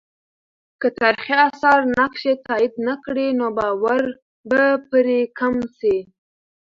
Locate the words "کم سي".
5.39-5.97